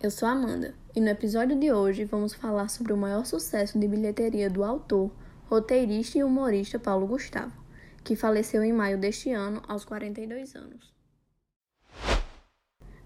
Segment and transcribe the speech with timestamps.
[0.00, 3.88] Eu sou Amanda e no episódio de hoje vamos falar sobre o maior sucesso de
[3.88, 5.10] bilheteria do autor,
[5.46, 7.52] roteirista e humorista Paulo Gustavo,
[8.04, 10.94] que faleceu em maio deste ano aos 42 anos.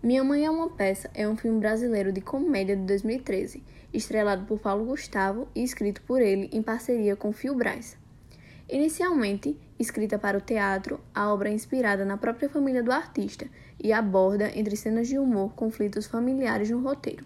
[0.03, 4.59] Minha Mãe é uma Peça é um filme brasileiro de comédia de 2013, estrelado por
[4.59, 7.97] Paulo Gustavo e escrito por ele em parceria com Phil Braz.
[8.75, 13.47] Inicialmente escrita para o teatro, a obra é inspirada na própria família do artista
[13.81, 17.25] e aborda, entre cenas de humor, conflitos familiares no roteiro.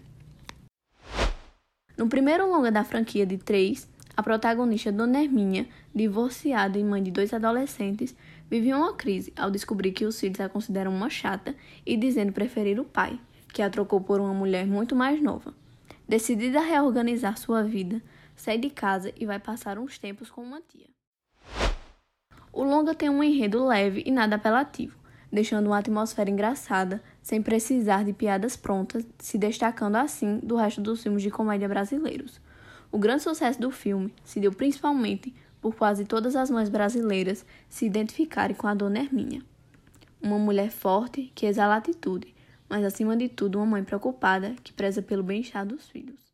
[1.97, 7.09] No primeiro longa da franquia de três, a protagonista Dona Herminha, divorciada e mãe de
[7.09, 8.15] dois adolescentes,
[8.47, 12.79] vive uma crise ao descobrir que os filhos a consideram uma chata e dizendo preferir
[12.79, 13.19] o pai,
[13.51, 15.51] que a trocou por uma mulher muito mais nova.
[16.07, 17.99] Decidida a reorganizar sua vida,
[18.35, 20.98] sai de casa e vai passar uns tempos com uma tia.
[22.51, 24.97] O longa tem um enredo leve e nada apelativo,
[25.31, 31.03] deixando uma atmosfera engraçada, sem precisar de piadas prontas, se destacando assim do resto dos
[31.03, 32.41] filmes de comédia brasileiros.
[32.91, 37.85] O grande sucesso do filme se deu principalmente por quase todas as mães brasileiras se
[37.85, 39.43] identificarem com a Dona Hermínia.
[40.21, 42.33] Uma mulher forte que exala atitude,
[42.67, 46.28] mas acima de tudo uma mãe preocupada que preza pelo bem-estar dos filhos.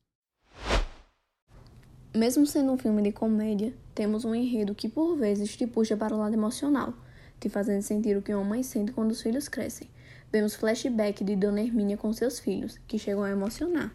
[2.15, 6.15] Mesmo sendo um filme de comédia, temos um enredo que por vezes te puxa para
[6.15, 6.93] o lado emocional,
[7.41, 9.89] te fazendo sentir o que uma mãe sente quando os filhos crescem.
[10.31, 13.93] Vemos flashback de Dona Hermínia com seus filhos, que chegam a emocionar.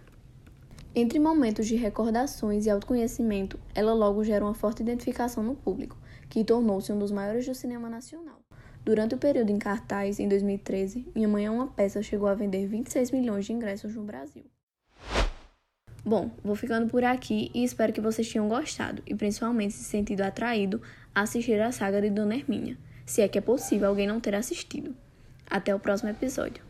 [0.94, 5.96] Entre momentos de recordações e autoconhecimento, ela logo gera uma forte identificação no público,
[6.28, 8.42] que tornou-se um dos maiores do cinema nacional.
[8.84, 12.66] Durante o período em cartaz, em 2013, Minha Mãe é uma Peça chegou a vender
[12.66, 14.44] 26 milhões de ingressos no Brasil.
[16.04, 20.22] Bom, vou ficando por aqui e espero que vocês tenham gostado e principalmente se sentido
[20.22, 20.80] atraído
[21.14, 24.34] a assistir a saga de Dona Hermínia, se é que é possível alguém não ter
[24.34, 24.94] assistido.
[25.48, 26.69] Até o próximo episódio.